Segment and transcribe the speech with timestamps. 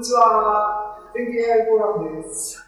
[0.00, 0.96] にちは。
[1.14, 2.66] 天気 AI フォーラムです。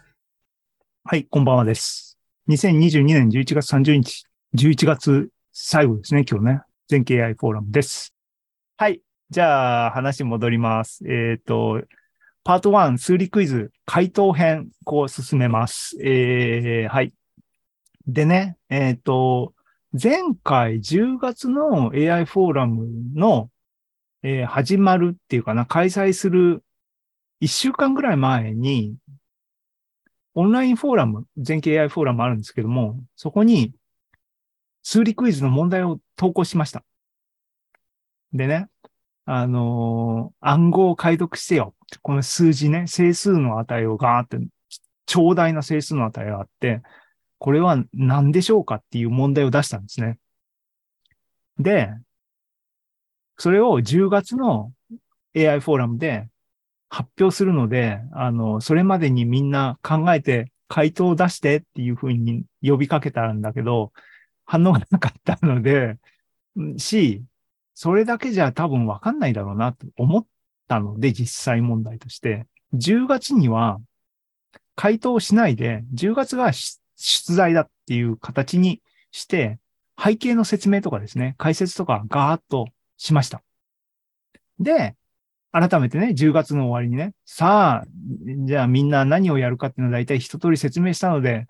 [1.02, 2.19] はい、こんばんはです。
[2.51, 6.60] 2022年11月30日、11月最後ですね、今日ね。
[6.88, 8.14] 全経 AI フォーラムです。
[8.76, 9.00] はい、
[9.30, 11.08] じゃあ話戻ります。
[11.08, 11.80] えっ、と、
[12.45, 15.96] パート1、数理クイズ、回答編、こう進めます。
[16.05, 17.14] えー、はい。
[18.07, 19.55] でね、えっ、と、
[19.95, 23.49] 前回10月の AI フォーラムの、
[24.23, 26.62] えー始まるっていうかな、開催する
[27.43, 28.95] 1週間ぐらい前に、
[30.35, 33.74] オンラインフォーラム、全経 AI フォーラムあるんですけども、そこに
[34.84, 36.84] 数理クイズの問題を投稿しました。
[38.33, 38.69] でね、
[39.24, 41.74] あのー暗号を解読してよ。
[42.00, 44.38] この数字ね、整数の値をガーって、
[45.06, 46.80] 長大な整数の値があって、
[47.38, 50.20] これは何でしょうかっていう問題を出したんですね。
[51.59, 51.91] で、
[53.36, 54.72] それを10月の
[55.36, 56.28] AI フォーラムで
[56.92, 63.92] 発表するので、あの、それまでにみんな考えて回答を出してっていうふうに呼びかけたんだけど、
[64.44, 65.97] 反応がなかったので、
[66.77, 67.25] し、
[67.72, 70.27] それだけじゃ多分わかんないだろうなと思っ
[70.69, 73.81] たので、実際問題として、10月には
[74.77, 79.59] 回答しないで、10月が出題だっていう形にして、
[79.98, 82.66] 背景の説明とかですね、解説とかガーッと
[82.98, 83.42] しました。
[84.61, 84.94] で、
[85.53, 87.86] 改めてね、10月の終わりにね、さあ、
[88.47, 91.47] じゃあみんな何をやるかっていうのを大体一通り説明したので、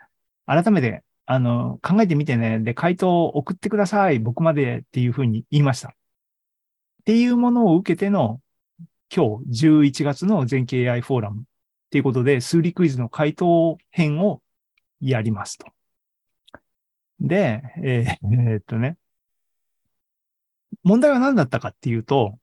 [0.46, 5.90] 改めて、あの、考えてみてね、で、回答を送ってください、僕までっていうふうに言いました。
[5.90, 5.92] っ
[7.04, 8.40] ていうものを受けての、
[9.14, 11.44] 今日11月の全経 AI フォーラムっ
[11.90, 14.42] ていうことで、数理クイズの回答編を
[15.00, 15.66] やりますと。
[17.20, 18.96] で、ええーっとね、
[20.82, 22.38] 問題は何だったかっていうと、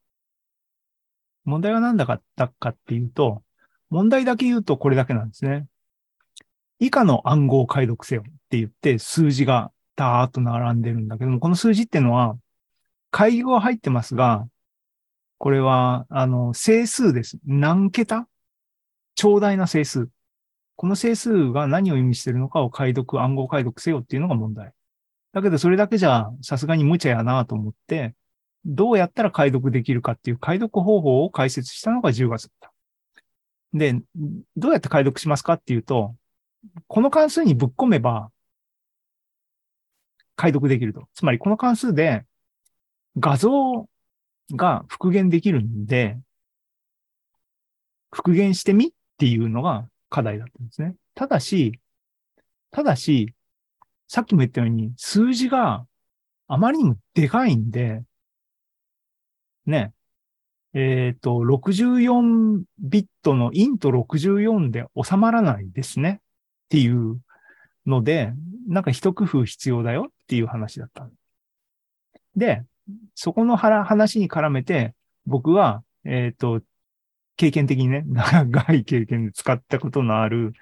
[1.49, 3.43] 問題は何だったかっていうと、
[3.89, 5.65] 問題だけ言うとこれだけなんですね。
[6.79, 12.37] 以下の暗号を解読せよって言って数字がダーッと並んでるんだけども、この数字っていうのは、
[13.11, 14.47] 会語入ってますが、
[15.39, 17.39] これは、あの、整数です。
[17.45, 18.27] 何桁？
[19.15, 20.07] 長大な整数。
[20.75, 24.71] この整数が何を意味してるのかを解読、暗号解読せよっていうのが問題。
[25.33, 28.15] だけど、それだけじゃ、さすがに無茶やなと思って、
[28.65, 32.73] どうやったら解読できるかっていう解読方法を解説したのが10月だった。
[33.73, 34.01] で、
[34.57, 36.15] どうやって解読しますかっていうと、
[36.87, 38.31] この関数にぶっ込めば、
[40.35, 41.07] 解読できると。
[41.13, 42.25] つまり、この関数で
[43.17, 43.87] 画像
[44.51, 46.17] が復元できるんで、
[48.11, 50.95] 復元してみっていうのが課題だったんですね。
[51.13, 51.79] ただし、
[52.71, 53.33] ただし、
[54.07, 55.85] さっきも言ったように、数字が
[56.47, 58.03] あまりにもでかいんで、
[59.69, 59.93] ね。
[60.73, 66.19] えっ、と、64ビットのイント64で収まらないですね。
[66.21, 67.19] っていう
[67.87, 68.33] ので、
[68.67, 71.09] なんか一工夫必要だよっていう話だった。
[72.35, 72.63] で、
[73.15, 74.93] そこの話に絡めて、
[75.25, 76.61] 僕は、えっ、と、
[77.35, 80.53] 経験的にね、 長い経験で使ったことのある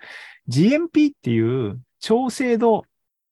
[0.48, 2.86] GMP っていう超精度、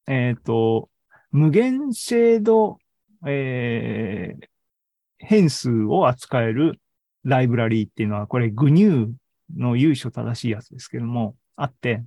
[0.08, 0.90] えっ、と、
[1.32, 2.80] 無限精度、
[3.26, 4.55] えー
[5.18, 6.80] 変数を扱える
[7.24, 9.12] ライブラリーっていうのは、これ GNU
[9.58, 12.04] の由緒正しいやつですけども、あって、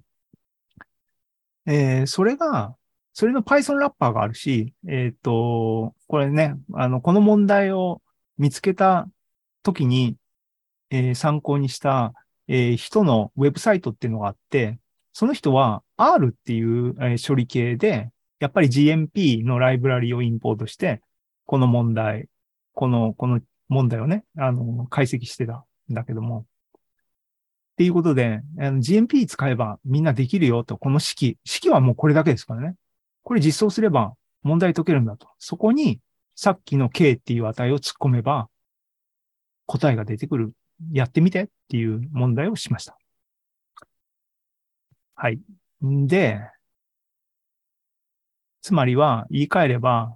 [1.67, 2.75] えーそれが、
[3.13, 8.01] それの Python ラッパーがあるし、えっ、と、これね、あの、この問題を
[8.39, 9.09] 見つけた
[9.63, 10.17] 時に、
[10.91, 12.15] えー参考にした、
[12.47, 14.79] えー人のウェブサイトっていうのがあって、
[15.13, 21.03] その人は R っていう、えー処理系で、やっぱり GMP のライブラリをインポートして、
[21.45, 22.29] この問題、
[22.79, 26.47] この、この問題をね、あの、解析してたんだけども。
[26.47, 31.39] っていうことで、GMP 使えばみんなできるよと、この式。
[31.45, 32.77] 式はもうこれだけですからね。
[33.25, 35.27] これ実装すれば問題解けるんだと。
[35.41, 35.99] そこに、
[36.37, 38.49] さっきの K っていう値を突っ込めば、
[39.67, 40.53] 答えが出てくる。
[40.93, 42.97] やってみてっていう問題をしました。
[45.17, 45.41] はい。
[45.85, 46.49] んで、
[48.63, 50.15] つまりは言い換えれば、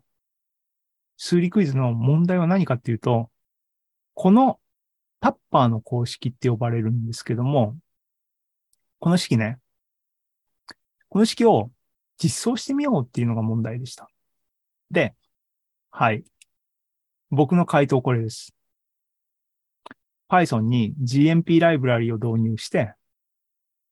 [1.17, 3.31] 数理クイズの問題は何かっていうと、
[4.15, 4.59] この
[5.21, 7.77] タッパーの公式って呼ばれるんですけども、
[8.99, 9.59] この式ね、
[11.09, 11.71] この式を
[12.19, 14.09] 実装してみようっていうのが問題でした。
[14.91, 15.15] で、
[15.91, 16.25] はい。
[17.31, 18.55] 僕の回答これです。
[20.29, 22.95] Python に GMP ライブラリを導入して、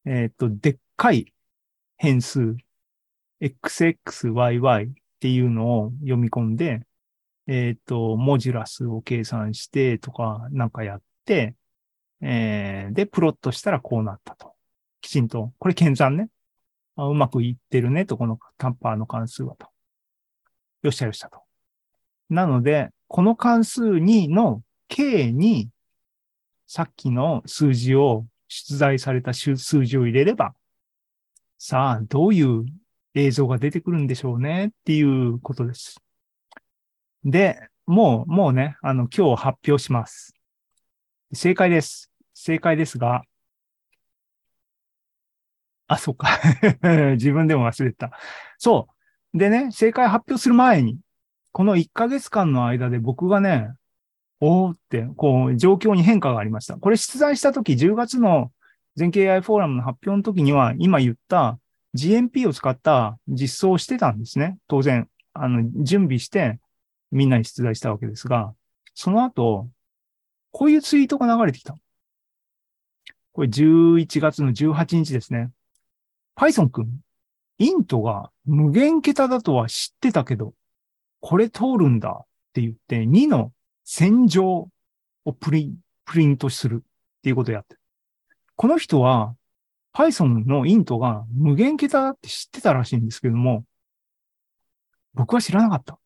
[0.06, 1.32] えーっと、でっかい
[1.96, 2.56] 変数
[3.40, 6.82] xxyy っていうのを読み込んで、
[7.52, 11.56] えっ、と、モジュラスを計算してとかなんかやって、
[12.20, 14.54] えー、で、プロットしたらこうなったと。
[15.00, 16.28] きちんと、これ検算ね。
[16.94, 19.66] あうまくいってるねと、このタンパーの関数はと。
[20.82, 21.40] よっしゃよっしゃと。
[22.28, 25.70] なので、この関数2の K に、
[26.68, 30.54] さっきの数字を、出題された数字を入れれば、
[31.58, 32.64] さあ、どういう
[33.14, 36.00] 映像が出てくるんでしょうねっていうことです。
[37.24, 40.34] で、もう、もうね、あの、今日発表します。
[41.32, 42.10] 正解です。
[42.34, 43.22] 正解ですが、
[45.90, 46.38] あ、そうか。
[47.18, 48.12] 自分でも忘れた。
[48.58, 48.88] そ
[49.34, 49.38] う。
[49.38, 50.98] でね、正解発表する前に、
[51.50, 53.72] この1ヶ月間の間で僕がね、
[54.40, 56.76] おーって、こう、状況に変化がありました。
[56.76, 58.52] これ出題したとき、10月の
[58.94, 61.58] 全経 AI フォーラムの発表の時には、今言った
[61.94, 64.58] GMP を使った実装をしてたんですね。
[64.68, 66.60] 当然、あの、準備して
[67.10, 68.54] みんなに出題したわけですが、
[68.94, 69.68] その後、
[70.52, 71.76] こういうツイートが流れてきた。
[73.32, 75.50] これ11月の18日ですね。
[76.36, 77.00] Python 君、
[77.58, 80.54] イントが無限桁だとは知ってたけど、
[81.20, 83.52] これ通るんだって言って2の
[83.84, 84.68] 線上
[85.24, 85.74] をプリ
[86.04, 87.80] プリントするっていうことをやってる。
[88.56, 89.34] この人は
[89.94, 93.64] Python のイントが無限桁だって知ってたらしいんですけども、
[95.14, 95.98] 僕は知らなかった。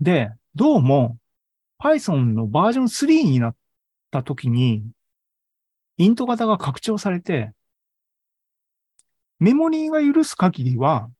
[0.00, 1.18] で、どうも
[1.80, 3.56] Python のバージョン3になっ
[4.12, 4.84] た時に、
[5.96, 7.52] イント型が拡張されて、
[9.40, 11.10] メモリーが許す限りは、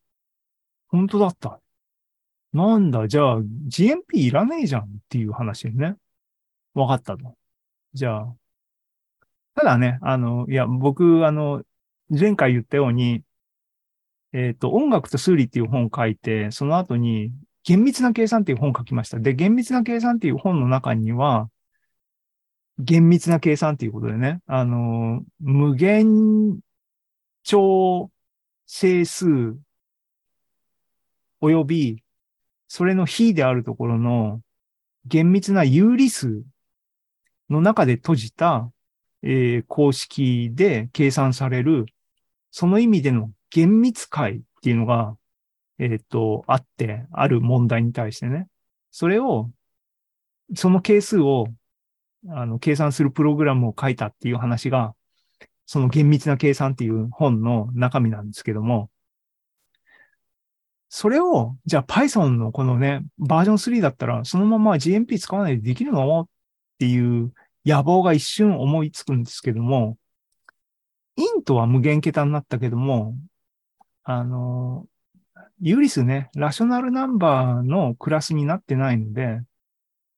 [0.90, 1.60] 本当だった。
[2.54, 5.96] なんだ、じゃあ GMP いらねえじゃんっていう話ね。
[6.74, 7.36] わかったと。
[7.94, 8.36] じゃあ。
[9.56, 11.64] ただね、あの、いや、僕、あの、
[12.10, 13.24] 前回言ったように、
[14.34, 17.34] えっ、ー、と、音楽と数理っていう本を書いて、その後に、
[17.64, 19.20] 厳密な計算っていう本を書きました。
[19.20, 21.50] で、厳密な計算っていう本の中には、
[22.80, 26.60] 厳密な計算っていうことでね、あの、無限
[27.44, 28.10] 超
[28.66, 29.58] 整数
[31.42, 32.04] 及び、
[32.68, 34.42] それの比であるところの
[35.06, 36.44] 厳密な有理数
[37.50, 38.72] の中で閉じた、
[39.24, 41.86] えー、公式で計算される、
[42.52, 45.16] その意味での厳密解っていうのが
[45.82, 48.48] えっ、と、あって、ある問題に対してね。
[48.92, 49.50] それを、
[50.56, 51.48] その係数を、
[52.30, 54.94] あの、計算するプログラムを書いたっていう話が、
[55.66, 58.92] その厳密な計算っていう本の中身なんですけども、
[60.88, 66.22] それを、じゃあ Python のこのね、バージョン3だったら、そのまま GMP 使わないでできるの？
[66.22, 66.28] っ
[66.78, 67.34] ていう
[67.66, 69.98] 野望が一瞬思いつくんですけども、
[71.16, 73.16] イントは無限桁になったけども、
[74.04, 74.88] あの、
[75.60, 79.42] ユーリスね、ラショナルナンバーのクラスになってないので、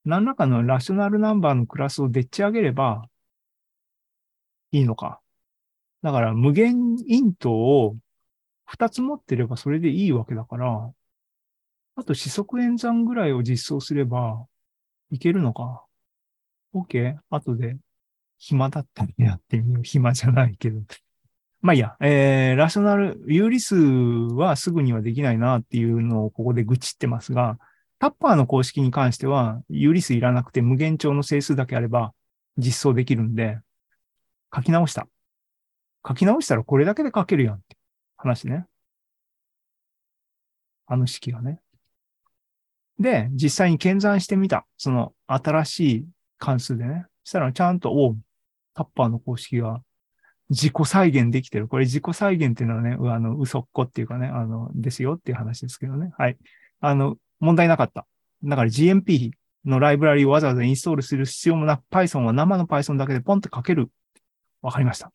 [0.05, 3.09] 何らかのラショナルナンバーのクラスをでっち上げれば
[4.71, 5.19] いいのか。
[6.01, 7.97] だから無限イントを
[8.71, 10.91] 2つ持ってればそれでいいわけだから、
[11.95, 14.45] あと四則演算ぐらいを実装すれば
[15.11, 15.85] いけるのか。
[16.73, 17.17] OK?
[17.29, 17.77] 後で
[18.37, 19.83] 暇だったりやってみよう。
[19.83, 20.81] 暇じゃないけど。
[21.61, 27.57] まあいいや、えー、ラショナル、有理数はすぐにはできないなっていうのをここで愚痴ってますが、
[27.99, 32.13] タッパーの公式に関しては、有理数いらなくて無限長の整数だけあれば
[32.57, 33.59] 実装できるんで、
[34.53, 35.07] 書き直した。
[36.05, 37.77] 書き直したらこれだけで書けるやんって
[38.17, 38.65] 話ね。
[40.85, 41.61] あの式がね。
[42.99, 44.65] で、実際に検算してみた。
[44.77, 46.05] その新しい
[46.43, 47.05] 関数でね。
[47.23, 48.17] したらちゃんと、お
[48.73, 49.81] タッパーの公式が
[50.49, 51.69] 自己再現できてる。
[51.69, 56.11] これ自己再現っていうのはね、あの、嘘っこっていうかね、あの、ですよっていう話ですけどね。
[56.17, 56.37] はい。
[56.81, 58.05] あの、問題なかった。
[58.43, 59.31] だから GMP
[59.63, 63.89] のライブラリをわざわざインストールする必要もなく、Python は生の Python だけでポンって書ける。
[64.61, 65.07] わかりました。
[65.07, 65.11] っ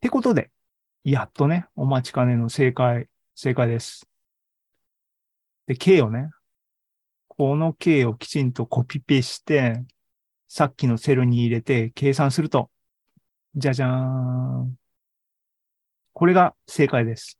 [0.00, 0.50] てことで、
[1.04, 4.08] やっとね、お待ちかねの正解、正解です。
[5.66, 6.30] で、K をね、
[7.28, 9.84] この K をきちんとコピペして、
[10.48, 12.70] さっきのセルに入れて計算すると、
[13.54, 14.78] じゃじゃーん。
[16.14, 17.38] これが正解です。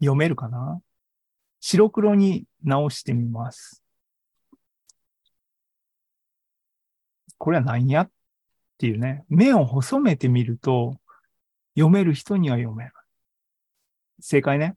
[0.00, 0.80] 読めるかな？
[1.60, 3.84] 白黒に直してみます。
[7.38, 8.02] これは何や？
[8.02, 8.10] っ
[8.78, 9.24] ていうね。
[9.28, 10.96] 目を細めてみると、
[11.76, 12.92] 読める人には読める。
[14.20, 14.76] 正解ね。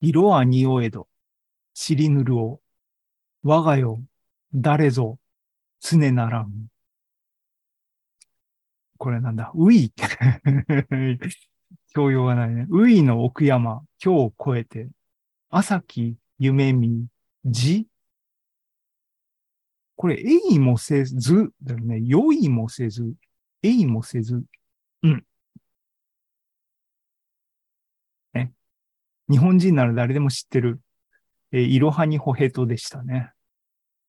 [0.00, 1.08] 色は匂えど、
[1.74, 2.60] 尻ぬるを、
[3.42, 4.02] 我がよ、
[4.54, 5.18] 誰ぞ、
[5.80, 6.68] 常ならん。
[8.96, 9.92] これなんだ、うい。
[11.94, 12.66] 教養がないね。
[12.70, 14.88] ういの奥山、今日を超えて、
[15.50, 17.06] 朝き、夢見、
[17.44, 17.86] じ
[19.96, 22.00] これ、えいもせず、だよね。
[22.00, 23.14] よいもせず、
[23.62, 24.44] えいもせず。
[25.02, 25.24] うん。
[28.32, 28.52] ね。
[29.28, 30.80] 日本人なら誰でも知ってる、
[31.54, 33.30] えーいろはにほへとでしたね。
[33.30, 33.34] っ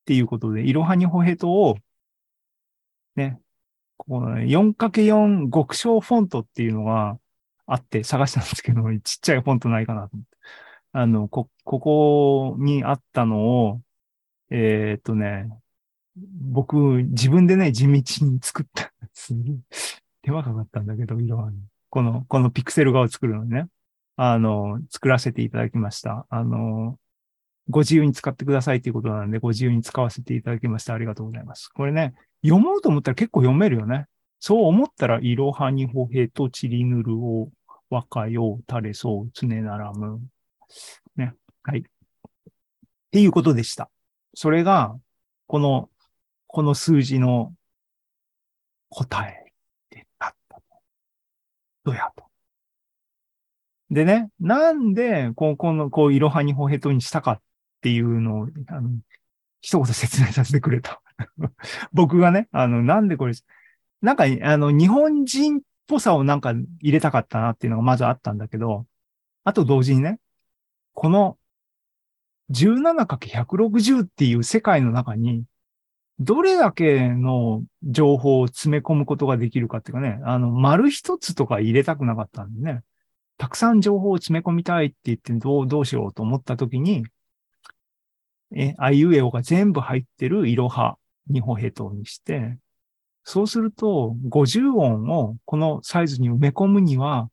[0.05, 1.77] ていうことで、いろはにほへとを、
[3.15, 3.39] ね、
[3.97, 7.19] このね 4×4 極小フォントっていうのが
[7.67, 10.37] あって探したんですけど、ちっちゃいフォントないかなと思って。
[10.93, 13.81] あの、こ、ここにあったのを、
[14.49, 15.49] えーっとね、
[16.15, 17.91] 僕、自分でね、地道
[18.25, 18.91] に作った。
[19.13, 19.55] すげえ
[20.23, 21.57] 手間かかったんだけど、色はね。
[21.89, 23.67] この、このピクセル画を作るのにね。
[24.15, 26.25] あの、作らせていただきました。
[26.29, 26.97] あの、
[27.69, 30.93] ご自由に使ってくださいということなんで、ご自由に使わせていただきました。
[30.93, 31.69] ありがとうございます。
[31.69, 34.05] これね、読もうと思ったら結構読めるよね。
[34.39, 37.49] そう思ったら、いろはにほへとちりぬるを、
[37.89, 40.19] わかよ、たれそう、つねならむ。
[41.15, 41.33] ね。
[41.63, 41.79] はい。
[41.79, 41.83] っ
[43.11, 43.89] ていうことでした。
[44.35, 44.95] それが、
[45.47, 45.89] この、
[46.47, 47.53] この数字の
[48.89, 49.51] 答え
[49.89, 50.61] であった。
[51.83, 52.25] どやと。
[53.89, 57.41] でね、なんで、こう、この、こう、いろはにほへとにしたか
[57.85, 58.89] っていうのを、あの、
[59.61, 61.03] 一言説明させてくれた。
[61.93, 63.33] 僕がね、あの、なんでこれ、
[64.01, 68.87] なんか、あの、日本人っぽさをなんか入れたかったなっていうのがまずあったんだけど、
[69.43, 70.19] あと同時にね、
[70.95, 71.37] この
[72.49, 75.43] 17×160 っていう世界の中に、
[76.17, 82.81] どれだけの情報を詰め込むことができるかっていうかね、あの、丸一つとか入れたくなかったんでね、
[83.37, 87.05] たくさん情報を詰め込みたいって言ってどう、どうしようと思ったときに、
[88.53, 90.97] え、あいうえおが全部入ってるいろは、
[91.27, 92.57] にほへとにして、
[93.23, 97.29] そうすると、50音をこのサイズに埋め込むには、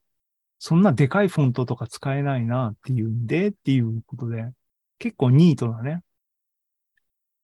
[0.57, 4.49] そんなでかいフォントとか使えないなっていうんで、っていうことで、
[4.97, 6.01] 結構ニートだね。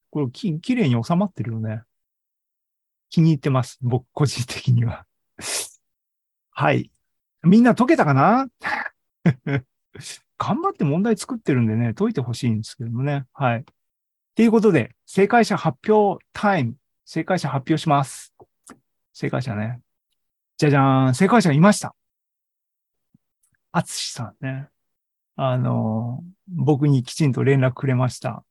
[0.09, 1.83] これき、綺麗に収まってるよね。
[3.09, 3.77] 気に入ってます。
[3.81, 5.05] 僕、個人的には。
[6.51, 6.91] はい。
[7.43, 8.47] みんな解けたかな？
[10.39, 13.25] 頑張って問題作ってるんでね、解いてほしいんですけどもね。
[13.33, 13.65] はい。
[14.35, 16.75] ということで、正解者発表タイム。
[17.05, 18.33] 正解者発表します。
[19.13, 19.81] 正解者ね。
[20.57, 21.13] じゃじゃーん。
[21.13, 21.93] 正解者いました。
[23.73, 24.69] あつしさんね。
[25.35, 28.43] あの、僕にきちんと連絡くれました。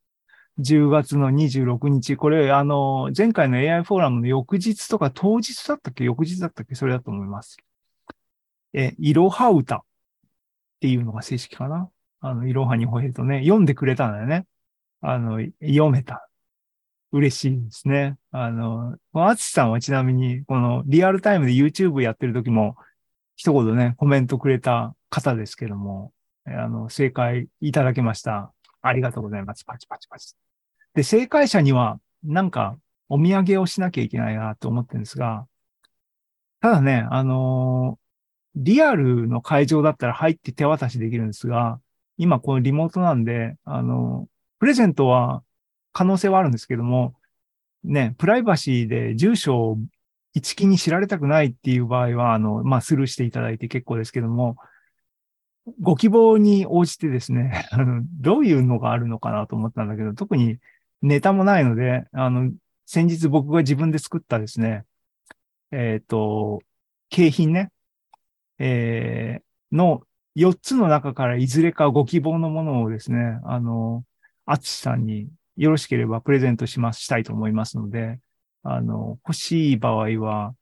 [0.60, 2.16] 10月の26日。
[2.16, 6.04] これ、あの、前回の AI フォーラムの翌日とか当日だったっけ？
[6.04, 6.74] 翌日だったっけ？
[6.74, 7.56] それだと思います。
[8.74, 9.84] え、いろは歌
[10.78, 11.90] っていうのが正式かな。
[12.20, 14.46] あの、いろはにほへとね、読んでくれたんだよね。
[15.00, 16.28] あの、読めた。
[17.10, 18.16] 嬉しいですね。
[18.30, 22.76] あの、あつさんはちなみに、このリアルタイムで YouTube やってる時も、
[23.34, 26.12] 一言ね、コメントくれた方ですけども、
[26.44, 28.52] あの、正解いただきました。
[28.82, 29.64] ありがとうございます。
[29.64, 30.34] パチパチパチ。
[30.94, 32.76] で、正解者には、なんか、
[33.08, 35.46] お土産をしなきゃいけないなと思ってるんですが、
[36.60, 37.98] ただね、あの
[38.58, 41.80] リアルの会場だったら入って手渡しできるんですが、
[42.16, 45.42] 今このリモートなんで、あのプレゼントは
[45.92, 47.14] 可能性はあるんですけども、
[47.84, 49.78] ね、プライバシーで住所を
[50.34, 54.56] 一気に知られたくないっていう場合は、あの、まあ、スルーしていただいて結構ですけども、
[55.80, 60.58] ご希望に応じてですね、 あの、どういうのがあるのかなと思ったんだけど、特に
[61.02, 62.52] ネタもないので、あの、
[62.86, 64.84] 先日僕が自分で作ったですね、
[65.70, 66.60] えっ、と、
[67.10, 67.70] 景品ね、
[68.58, 70.02] えーの
[70.34, 74.04] 4つの中からいずれかご希望のものをですね、あの、
[74.46, 78.20] あつしさんによろしければプレゼントします、したいと思いますので、
[78.62, 80.54] あの、欲しい場合は、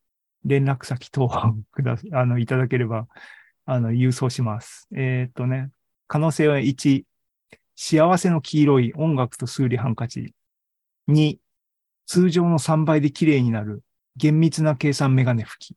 [0.44, 1.28] 連絡先等
[1.72, 3.06] くだ、あの、いただければ、
[3.66, 4.88] あの、郵送します。
[4.96, 5.70] えーっとね、
[6.08, 7.04] 可能性は1、
[7.74, 10.34] 幸せの黄色い音楽と数理ハンカチ。
[11.08, 11.36] 2、
[12.06, 13.82] 通常の3倍で綺麗になる
[14.16, 15.76] 厳密な計算メガネ拭き。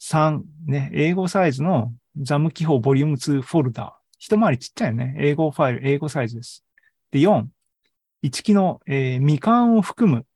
[0.00, 3.92] 3、ね、英語サイズのザム記法ボリューム2フォルダー。
[4.18, 5.14] 一回りちっちゃいね。
[5.18, 6.64] 英語ファイル、英語サイズです。
[7.10, 7.46] で、4、
[8.22, 10.26] 一期の、えー未完を含む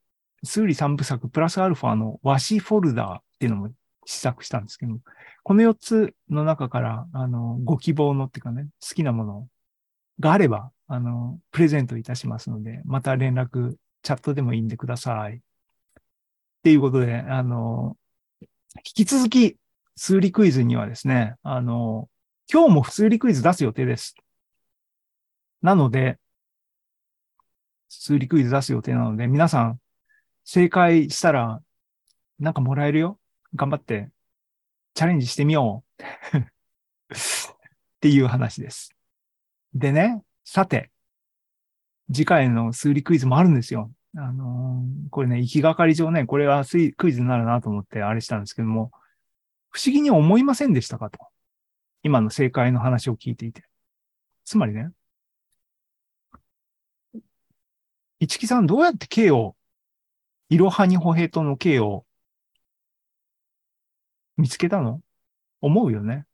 [0.44, 3.70] 数理三部作プラスアルファの和紙フォルダーっていうのも
[4.06, 4.98] 試作したんですけど、
[5.44, 9.48] この4つの中から、あの、ご希望のっていうかね、好きなもの
[10.20, 15.36] があれば、あの、プレゼントいたしますので、また連絡、チャットでもいいんでください。
[15.36, 15.40] っ
[16.62, 17.96] ていうことで、あの、
[18.76, 19.56] 引き続き、
[19.96, 22.08] 数理クイズにはですね、あの、
[22.50, 24.14] 今日も数理クイズ出す予定です。
[25.60, 26.18] なので、
[27.88, 29.80] 数理クイズ出す予定なので、皆さん、
[30.44, 31.60] 正解したら、
[32.38, 33.18] なんかもらえるよ。
[33.54, 34.10] 頑張って、
[34.94, 36.02] チャレンジしてみよう。
[36.42, 36.46] っ
[38.00, 38.94] ていう話です。
[39.74, 40.90] でね、さて、
[42.12, 43.92] 次回の数理クイズもあるんですよ。
[44.16, 46.64] あのーこれね、行きがかり上ね、これは
[46.96, 48.90] クイズになるなと思ってあれしたんですけども、
[49.70, 51.18] 不思議に思いませんでしたかと。
[52.02, 53.64] 今の正解の話を聞いていて。
[54.44, 54.90] つまりね、
[58.20, 59.56] 一木さんどうやって K を、
[60.48, 62.04] いろはにほへとの K を
[64.36, 65.00] 見つけたの？
[65.60, 66.26] 思うよね。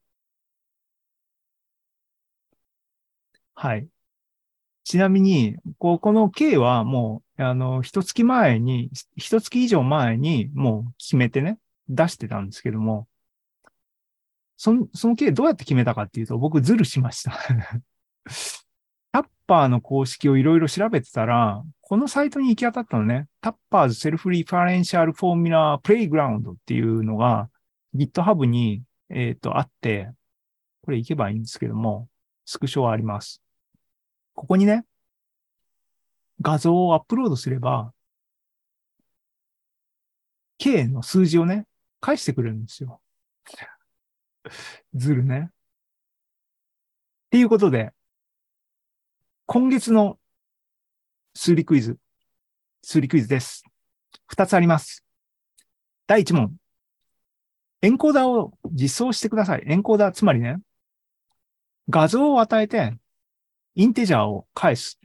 [3.54, 3.88] はい。
[4.84, 13.06] ちなみに、ここの K はもう、あの、一月前に、一月以上前にもう決めてね、出してたんですけども、
[14.56, 17.38] その、その K どうやって決めたかっていうと、僕ズルしました。
[19.12, 23.28] タッパーの公式をいろいろ調べてたら、このサイトに行き当たったのね。
[23.40, 27.48] タッパーズセルフリファレンシャルフォーミュラープレイグラウンドっていうのが
[27.94, 30.10] GitHub に、えっ、と、あって、
[30.82, 32.08] これ行けばいいんですけども、
[32.44, 33.40] スクショはあります。
[34.34, 34.84] ここにね、
[36.40, 37.92] 画像をアップロードすれば、
[40.58, 41.66] K の数字をね、
[42.00, 43.00] 返してくれるんですよ。
[44.94, 45.50] ずるね。
[45.50, 45.52] っ
[47.30, 47.92] ていうことで、
[49.46, 50.18] 今月の
[51.34, 51.98] 数理クイズ、
[52.82, 53.64] 数理クイズです。
[54.26, 55.04] 二つあります。
[56.06, 56.54] 第一問。
[57.80, 59.62] エンコーダーを実装してください。
[59.66, 60.58] エンコーダー、つまりね、
[61.88, 62.96] 画像を与えて、
[63.74, 64.98] インテジャーを返す。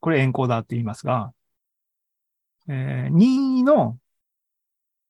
[0.00, 1.32] これエンコーダーって言いますが、
[2.68, 3.98] えー任意の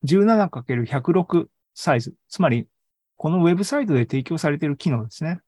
[0.04, 2.14] 17×106 サイズ。
[2.28, 2.66] つまり、
[3.16, 5.40] このウェブサイトで提供されている機能ですね。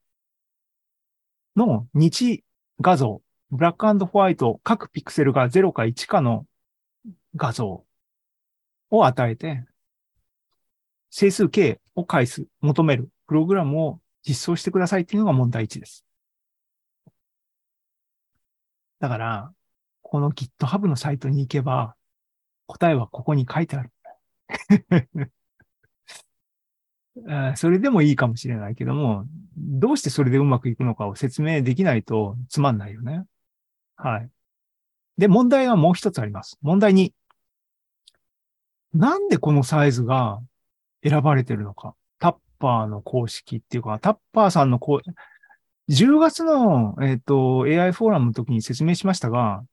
[1.56, 2.44] の日
[2.80, 6.46] 画像、ブラックホワイト、各ピクセルが0か1かの
[7.36, 7.84] 画像
[8.90, 9.64] を与えて、
[11.10, 16.04] 整数 K を返す、求めるプログラムを実装してくださいっていうのが問題1です。
[19.00, 19.52] だから、
[20.02, 21.96] この GitHub のサイトに行けば、
[22.66, 23.90] 答えはここに書いてある。
[27.56, 29.24] それでもいいかもしれないけども、
[29.56, 33.24] どうしてそれでうまくいくのかを説明できないとつまんないよね。
[33.96, 34.30] はい。
[35.18, 36.58] で、問題はもう一つあります。
[36.62, 37.14] 問題に、
[38.94, 40.40] なんでこのサイズが
[41.02, 41.94] 選ばれてるのか。
[42.18, 45.10] タッパーの公式っていうか、タッパーさんのこう、
[45.90, 49.64] 10月の、えっ、と、AI フォーラムの時に説明しましたが、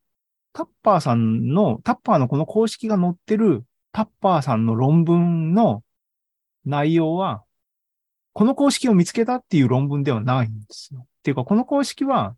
[0.52, 5.84] タッパーさんの、タッパーのこの公式が載ってるタッパーさんの論文の
[6.64, 7.44] 内容は、
[8.32, 11.02] この公式を見つけたっていう論文ではないんですよ。
[11.02, 12.34] っていうか、この公式は、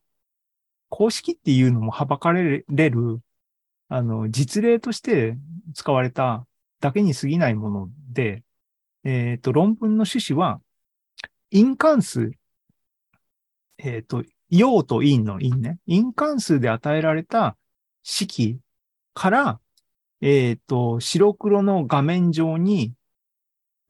[0.90, 3.20] 公式っていうのもはばかれる、
[3.88, 5.38] あの、実例として
[5.74, 6.44] 使われた
[6.80, 8.42] だけに過ぎないもので、
[9.04, 10.60] えっ、と、論文の趣旨は、
[11.50, 12.32] 因関数、
[13.82, 15.78] えっ、と、陽と陰の陰ね。
[15.86, 17.56] 因関数で与えられた
[18.02, 18.58] 式
[19.14, 19.60] から、
[20.20, 22.92] えっ、と、白黒の画面上に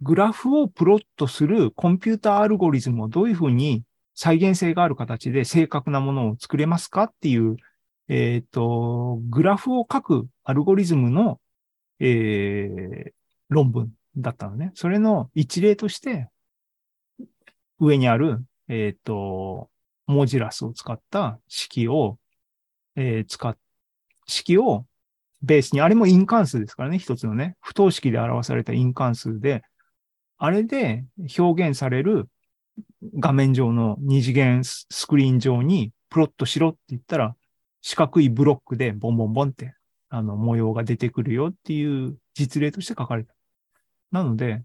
[0.01, 3.83] グラフをプロットするコンピューターアルゴリズムをどういうふうに
[4.15, 7.57] 再現性がある形で正確なものを作れますかっていう、
[8.09, 11.41] えっ、と、グラフを書くアルゴリズムの、
[12.01, 13.13] えー
[13.51, 14.71] 論文だったのね。
[14.75, 16.29] それの一例として、
[17.79, 19.69] 上にある、えっ、と、
[20.11, 22.19] モジュラスを使った式を、
[22.97, 23.57] えー使っ、
[24.27, 24.87] 式を
[25.43, 29.63] ベースに、あれも因関数ですからね、一つのね、不等式で表された因関数で、
[30.39, 31.05] あれで
[31.39, 32.29] 表現される
[33.19, 37.37] 画面上の二次元ススクリーン上にプロットしろって言ったら、
[37.83, 39.75] 四角いブロックでボンボンボンって、
[40.09, 43.35] あの、模様が出てくるよっていう実例として書かれた。
[44.13, 44.63] なので、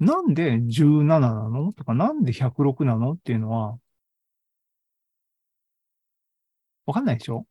[0.00, 3.78] なんで17なのとか、なんで106なのっていうのは、
[6.86, 7.46] わかんないでしょ？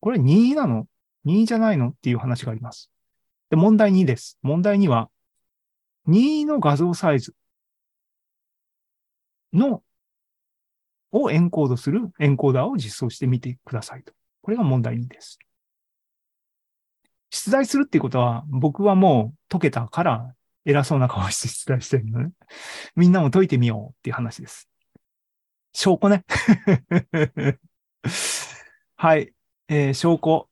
[0.00, 0.86] これ2なの
[1.26, 1.88] ?2 じゃないの？
[1.88, 2.90] っていう話があります。
[3.50, 4.38] で、問題2です。
[4.42, 5.10] 問題2は、
[6.08, 7.34] 2の画像サイズ
[9.52, 9.82] の、
[11.10, 14.12] をエンコードするエンコーダーを実装してみてくださいと。
[14.42, 15.38] これが問題2です。
[17.30, 22.32] 出題するっていうことは、僕はもう解けたから偉そうな顔して出題してるのね。
[22.94, 24.68] みんなも解いてみようっていう話です。
[25.72, 26.24] 証拠ね。
[28.96, 29.34] はい。
[29.68, 30.48] えー証拠。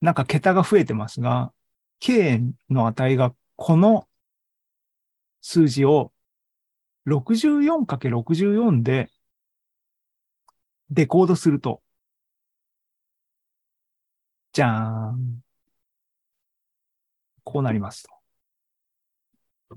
[0.00, 1.52] なんか桁が増えてますが、
[2.00, 4.08] K の値がこの
[5.40, 6.12] 数字を
[7.06, 9.10] 64×64 で
[10.90, 11.82] デコードすると、
[14.52, 15.42] じゃーん。
[17.44, 18.10] こうなりますと。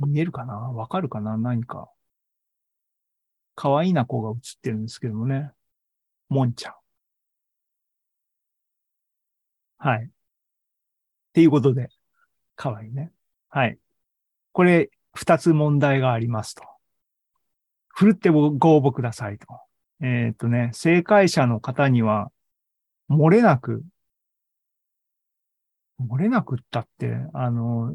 [0.05, 0.53] 見えるかな？
[0.53, 1.37] わかるかな？
[1.37, 1.89] 何か。
[3.55, 5.51] 可愛いな子が映ってるんですけどもね。
[6.31, 6.73] もんちゃん。
[9.77, 10.05] はい。
[10.05, 10.07] っ
[11.33, 11.89] ていうことで、
[12.55, 13.11] 可愛いね。
[13.49, 13.77] はい。
[14.53, 16.63] これ、二つ問題がありますと。
[17.89, 19.45] ふるってご応募くださいと。
[20.01, 22.31] えーっとね、正解者の方には、
[23.09, 23.83] 漏れなく、
[25.99, 27.93] 漏れなくったって、あの、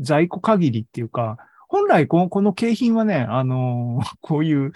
[0.00, 1.36] 在庫限りっていうか、
[1.68, 4.72] 本来このこの景品はね、あの、こういう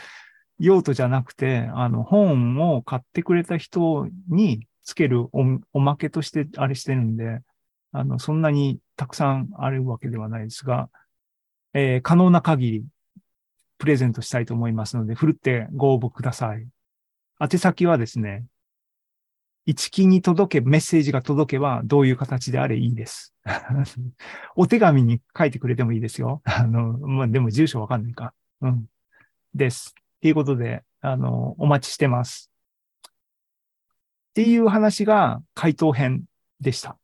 [0.59, 5.29] 用途じゃなくて、あの、本を買ってくれた人につける
[5.73, 7.41] おまけとしてあれしてるんで、
[7.93, 10.89] あの、そんなにたくさんあるわけではないですが、
[11.75, 12.85] えー可能な限り
[13.79, 16.67] プレゼントしたいと思いますので、ふるってご応募ください。
[17.41, 18.45] 宛先はですね、
[19.65, 23.35] 一期に届け、メッセージが届けば、どういう形であれいいです。
[24.57, 26.43] お手紙に書いてくれてもいいですよ。
[26.45, 28.35] あの、まあ、でも住所わかんないか。
[28.61, 28.87] うん。
[29.55, 29.95] です。
[30.23, 32.53] ということで、あの、お待ちしてます。
[34.31, 36.23] っていう話が回答編
[36.61, 36.97] でした。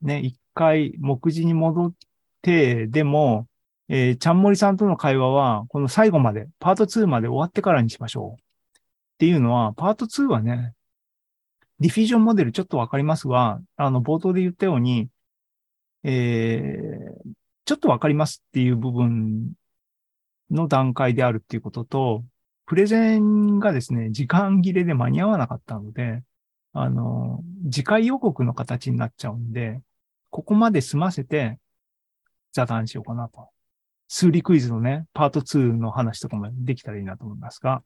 [0.00, 1.92] ね、一回目次に戻っ
[2.40, 3.46] て、でも、
[3.88, 8.40] えー、ちゃんもりさんとの会話は、この最後まで、パート2まで終わってからにしましょう。
[8.40, 8.42] っ
[9.18, 10.72] ていうのは、パート2はね、
[11.80, 15.10] ディフィジョンモデルちょっとわかりますが、あの、冒頭で言ったように、
[16.02, 17.30] えー、
[17.66, 19.52] ちょっとわかりますっていう部分
[20.50, 22.24] の段階であるっていうことと、
[22.68, 26.22] プレゼンがですね、時間切れで間に合わなかったので、
[26.74, 29.80] あの、次回予告の形になっちゃうんで、
[30.28, 31.58] ここまで済ませて、
[32.52, 33.48] 座談しようかなと。
[34.06, 37.82] 数理クイズのね、パート2の話とかもできたらいいなと思いますが、